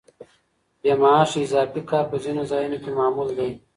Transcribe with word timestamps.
بې 0.81 0.93
معاشه 1.01 1.39
اضافي 1.45 1.81
کار 1.89 2.05
په 2.11 2.17
ځینو 2.23 2.43
ځایونو 2.51 2.77
کې 2.83 2.89
معمول 2.97 3.29
دی. 3.37 3.51